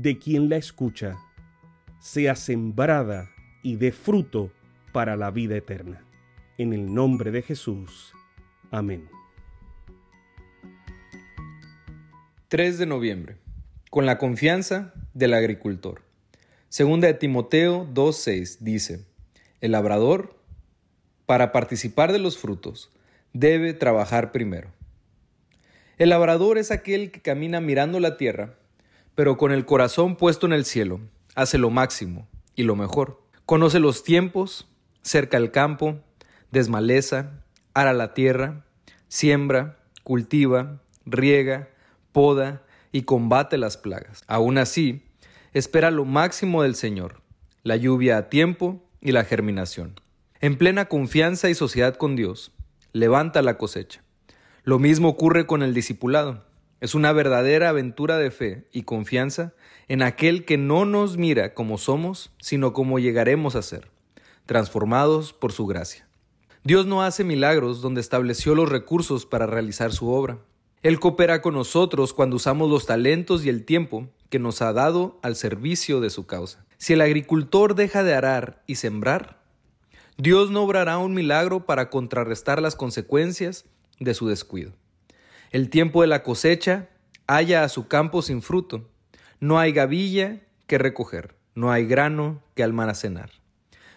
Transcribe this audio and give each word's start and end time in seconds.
de 0.00 0.16
quien 0.16 0.48
la 0.48 0.56
escucha, 0.56 1.18
sea 1.98 2.36
sembrada 2.36 3.32
y 3.64 3.74
dé 3.74 3.90
fruto 3.90 4.52
para 4.92 5.16
la 5.16 5.32
vida 5.32 5.56
eterna. 5.56 6.04
En 6.56 6.72
el 6.72 6.94
nombre 6.94 7.32
de 7.32 7.42
Jesús. 7.42 8.12
Amén. 8.70 9.08
3 12.46 12.78
de 12.78 12.86
noviembre. 12.86 13.38
Con 13.90 14.06
la 14.06 14.18
confianza 14.18 14.94
del 15.14 15.34
agricultor. 15.34 16.02
Segunda 16.68 17.08
de 17.08 17.14
Timoteo 17.14 17.84
2.6 17.92 18.58
dice, 18.60 19.04
el 19.60 19.72
labrador, 19.72 20.38
para 21.26 21.50
participar 21.50 22.12
de 22.12 22.20
los 22.20 22.38
frutos, 22.38 22.92
debe 23.32 23.74
trabajar 23.74 24.30
primero. 24.30 24.70
El 25.96 26.10
labrador 26.10 26.56
es 26.56 26.70
aquel 26.70 27.10
que 27.10 27.20
camina 27.20 27.60
mirando 27.60 27.98
la 27.98 28.16
tierra, 28.16 28.54
pero 29.18 29.36
con 29.36 29.50
el 29.50 29.64
corazón 29.64 30.14
puesto 30.14 30.46
en 30.46 30.52
el 30.52 30.64
cielo, 30.64 31.00
hace 31.34 31.58
lo 31.58 31.70
máximo 31.70 32.28
y 32.54 32.62
lo 32.62 32.76
mejor. 32.76 33.20
Conoce 33.46 33.80
los 33.80 34.04
tiempos, 34.04 34.68
cerca 35.02 35.38
el 35.38 35.50
campo, 35.50 35.98
desmaleza, 36.52 37.42
ara 37.74 37.92
la 37.92 38.14
tierra, 38.14 38.64
siembra, 39.08 39.80
cultiva, 40.04 40.80
riega, 41.04 41.68
poda 42.12 42.62
y 42.92 43.02
combate 43.02 43.58
las 43.58 43.76
plagas. 43.76 44.22
Aún 44.28 44.56
así, 44.56 45.02
espera 45.52 45.90
lo 45.90 46.04
máximo 46.04 46.62
del 46.62 46.76
Señor, 46.76 47.20
la 47.64 47.74
lluvia 47.74 48.18
a 48.18 48.28
tiempo 48.28 48.88
y 49.00 49.10
la 49.10 49.24
germinación. 49.24 50.00
En 50.40 50.56
plena 50.56 50.84
confianza 50.84 51.50
y 51.50 51.56
sociedad 51.56 51.96
con 51.96 52.14
Dios, 52.14 52.52
levanta 52.92 53.42
la 53.42 53.58
cosecha. 53.58 54.00
Lo 54.62 54.78
mismo 54.78 55.08
ocurre 55.08 55.44
con 55.44 55.64
el 55.64 55.74
discipulado. 55.74 56.44
Es 56.80 56.94
una 56.94 57.12
verdadera 57.12 57.70
aventura 57.70 58.18
de 58.18 58.30
fe 58.30 58.68
y 58.72 58.82
confianza 58.82 59.52
en 59.88 60.02
aquel 60.02 60.44
que 60.44 60.58
no 60.58 60.84
nos 60.84 61.16
mira 61.16 61.52
como 61.54 61.76
somos, 61.76 62.32
sino 62.38 62.72
como 62.72 63.00
llegaremos 63.00 63.56
a 63.56 63.62
ser, 63.62 63.90
transformados 64.46 65.32
por 65.32 65.50
su 65.50 65.66
gracia. 65.66 66.06
Dios 66.62 66.86
no 66.86 67.02
hace 67.02 67.24
milagros 67.24 67.80
donde 67.80 68.00
estableció 68.00 68.54
los 68.54 68.68
recursos 68.68 69.26
para 69.26 69.46
realizar 69.46 69.92
su 69.92 70.08
obra. 70.10 70.38
Él 70.82 71.00
coopera 71.00 71.42
con 71.42 71.54
nosotros 71.54 72.12
cuando 72.12 72.36
usamos 72.36 72.70
los 72.70 72.86
talentos 72.86 73.44
y 73.44 73.48
el 73.48 73.64
tiempo 73.64 74.08
que 74.28 74.38
nos 74.38 74.62
ha 74.62 74.72
dado 74.72 75.18
al 75.22 75.34
servicio 75.34 76.00
de 76.00 76.10
su 76.10 76.26
causa. 76.26 76.64
Si 76.76 76.92
el 76.92 77.00
agricultor 77.00 77.74
deja 77.74 78.04
de 78.04 78.14
arar 78.14 78.62
y 78.66 78.76
sembrar, 78.76 79.42
Dios 80.16 80.50
no 80.50 80.62
obrará 80.62 80.98
un 80.98 81.14
milagro 81.14 81.66
para 81.66 81.90
contrarrestar 81.90 82.62
las 82.62 82.76
consecuencias 82.76 83.64
de 83.98 84.14
su 84.14 84.28
descuido. 84.28 84.72
El 85.50 85.70
tiempo 85.70 86.02
de 86.02 86.08
la 86.08 86.22
cosecha 86.22 86.88
halla 87.26 87.64
a 87.64 87.68
su 87.68 87.88
campo 87.88 88.22
sin 88.22 88.42
fruto. 88.42 88.88
No 89.40 89.58
hay 89.58 89.72
gavilla 89.72 90.40
que 90.66 90.78
recoger, 90.78 91.34
no 91.54 91.70
hay 91.70 91.86
grano 91.86 92.42
que 92.54 92.62
almacenar. 92.62 93.30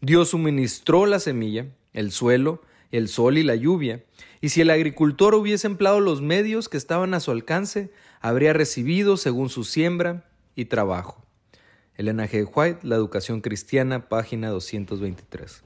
Dios 0.00 0.30
suministró 0.30 1.06
la 1.06 1.18
semilla, 1.18 1.66
el 1.92 2.12
suelo, 2.12 2.62
el 2.92 3.08
sol 3.08 3.38
y 3.38 3.42
la 3.42 3.56
lluvia, 3.56 4.04
y 4.40 4.50
si 4.50 4.60
el 4.60 4.70
agricultor 4.70 5.34
hubiese 5.34 5.66
empleado 5.66 6.00
los 6.00 6.20
medios 6.20 6.68
que 6.68 6.76
estaban 6.76 7.14
a 7.14 7.20
su 7.20 7.30
alcance, 7.30 7.90
habría 8.20 8.52
recibido 8.52 9.16
según 9.16 9.48
su 9.48 9.64
siembra 9.64 10.28
y 10.54 10.66
trabajo. 10.66 11.24
Elena 11.96 12.28
G. 12.28 12.48
White, 12.54 12.80
La 12.82 12.96
Educación 12.96 13.40
Cristiana, 13.40 14.08
página 14.08 14.50
223. 14.50 15.62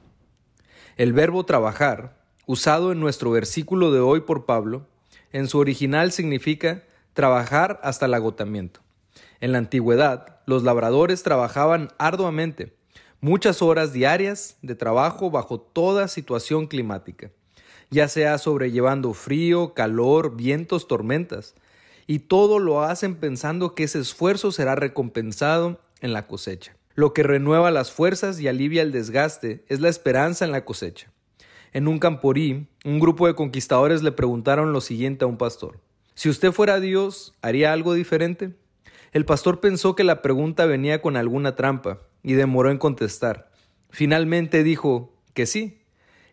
El 0.97 1.13
verbo 1.13 1.45
trabajar, 1.45 2.23
usado 2.47 2.93
en 2.93 3.01
nuestro 3.01 3.31
versículo 3.31 3.93
de 3.93 4.01
hoy 4.01 4.21
por 4.21 4.47
Pablo, 4.47 4.87
en 5.33 5.49
su 5.49 5.59
original 5.59 6.13
significa 6.13 6.85
trabajar 7.13 7.81
hasta 7.83 8.07
el 8.07 8.15
agotamiento. 8.15 8.81
En 9.41 9.53
la 9.53 9.59
antigüedad, 9.59 10.41
los 10.47 10.63
labradores 10.63 11.23
trabajaban 11.23 11.91
arduamente, 11.99 12.77
muchas 13.21 13.63
horas 13.63 13.93
diarias 13.93 14.57
de 14.63 14.75
trabajo 14.75 15.31
bajo 15.31 15.61
toda 15.61 16.09
situación 16.09 16.67
climática 16.67 17.31
ya 17.91 18.09
sea 18.09 18.39
sobrellevando 18.39 19.15
frío, 19.15 19.75
calor, 19.75 20.37
vientos, 20.37 20.89
tormentas, 20.89 21.55
y 22.07 22.21
todo 22.21 22.59
lo 22.59 22.83
hacen 22.83 23.17
pensando 23.17 23.75
que 23.75 23.85
ese 23.85 24.01
esfuerzo 24.01 24.53
será 24.53 24.75
recompensado 24.75 25.81
en 26.01 26.13
la 26.13 26.27
cosecha. 26.27 26.77
Lo 26.95 27.13
que 27.13 27.23
renueva 27.23 27.71
las 27.71 27.93
fuerzas 27.93 28.41
y 28.41 28.49
alivia 28.49 28.83
el 28.83 28.93
desgaste 28.93 29.65
es 29.69 29.81
la 29.81 29.89
esperanza 29.89 30.45
en 30.45 30.53
la 30.53 30.65
cosecha. 30.65 31.13
En 31.73 31.89
un 31.89 31.99
camporí, 31.99 32.69
un 32.85 32.99
grupo 32.99 33.27
de 33.27 33.35
conquistadores 33.35 34.03
le 34.03 34.13
preguntaron 34.13 34.73
lo 34.73 34.81
siguiente 34.81 35.25
a 35.25 35.29
un 35.29 35.37
pastor. 35.37 35.81
Si 36.15 36.29
usted 36.29 36.53
fuera 36.53 36.81
Dios, 36.81 37.35
¿haría 37.43 37.73
algo 37.73 37.95
diferente? 37.95 38.55
El 39.13 39.25
pastor 39.25 39.61
pensó 39.61 39.95
que 39.95 40.05
la 40.05 40.23
pregunta 40.23 40.67
venía 40.67 41.01
con 41.01 41.17
alguna 41.17 41.57
trampa 41.57 42.01
y 42.23 42.35
demoró 42.35 42.71
en 42.71 42.79
contestar. 42.79 43.51
Finalmente 43.91 44.63
dijo 44.63 45.15
que 45.35 45.47
sí, 45.47 45.83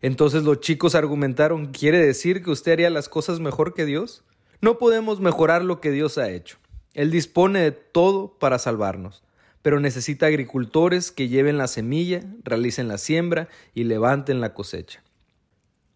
entonces 0.02 0.44
los 0.44 0.60
chicos 0.60 0.96
argumentaron, 0.96 1.68
¿quiere 1.68 2.00
decir 2.00 2.44
que 2.44 2.52
usted 2.52 2.74
haría 2.74 2.90
las 2.90 3.10
cosas 3.10 3.40
mejor 3.40 3.74
que 3.74 3.86
Dios? 3.86 4.24
No 4.62 4.78
podemos 4.78 5.20
mejorar 5.20 5.64
lo 5.64 5.80
que 5.80 5.92
Dios 5.92 6.18
ha 6.18 6.30
hecho. 6.30 6.58
Él 6.94 7.12
dispone 7.12 7.60
de 7.60 7.72
todo 7.72 8.38
para 8.40 8.60
salvarnos, 8.60 9.24
pero 9.62 9.80
necesita 9.80 10.28
agricultores 10.28 11.12
que 11.12 11.28
lleven 11.28 11.58
la 11.58 11.68
semilla, 11.68 12.22
realicen 12.44 12.88
la 12.88 12.98
siembra 12.98 13.50
y 13.74 13.84
levanten 13.84 14.42
la 14.42 14.54
cosecha. 14.54 15.05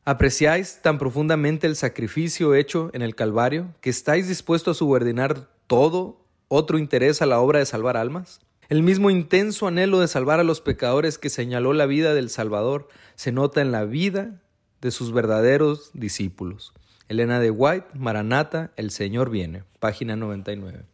¿Apreciáis 0.10 0.80
tan 0.82 0.98
profundamente 0.98 1.68
el 1.68 1.76
sacrificio 1.76 2.56
hecho 2.56 2.90
en 2.94 3.04
el 3.04 3.14
Calvario 3.14 3.76
que 3.80 3.92
estáis 3.92 4.28
dispuestos 4.28 4.76
a 4.76 4.80
subordinar 4.80 5.48
todo 5.68 6.26
otro 6.48 6.80
interés 6.80 7.22
a 7.22 7.28
la 7.28 7.40
obra 7.40 7.60
de 7.60 7.68
salvar 7.68 7.96
almas? 7.96 8.42
El 8.70 8.82
mismo 8.82 9.12
intenso 9.12 9.68
anhelo 9.68 10.00
de 10.00 10.08
salvar 10.08 10.40
a 10.40 10.44
los 10.44 10.62
pecadores 10.62 11.20
que 11.20 11.30
señaló 11.30 11.74
la 11.74 11.86
vida 11.86 12.16
del 12.16 12.32
Salvador 12.32 12.88
se 13.14 13.32
nota 13.32 13.62
en 13.62 13.72
la 13.72 13.86
vida 13.86 14.42
de 14.82 14.90
sus 14.90 15.14
verdaderos 15.14 15.92
discípulos. 15.94 16.74
Elena 17.08 17.40
de 17.40 17.52
White, 17.52 17.90
Maranata, 17.94 18.72
El 18.78 18.90
Señor 18.90 19.30
viene, 19.30 19.64
página 19.80 20.16
99. 20.16 20.86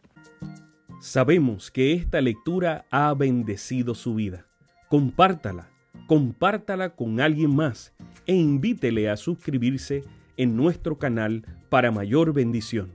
Sabemos 0.99 1.71
que 1.71 1.93
esta 1.93 2.19
lectura 2.19 2.85
ha 2.91 3.13
bendecido 3.13 3.95
su 3.95 4.13
vida. 4.13 4.45
Compártala, 4.89 5.69
compártala 6.05 6.89
con 6.89 7.21
alguien 7.21 7.55
más 7.55 7.93
e 8.27 8.33
invítele 8.33 9.09
a 9.09 9.17
suscribirse 9.17 10.03
en 10.37 10.55
nuestro 10.57 10.97
canal 10.97 11.45
para 11.69 11.91
mayor 11.91 12.33
bendición. 12.33 12.91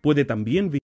Puede 0.00 0.24
también 0.24 0.70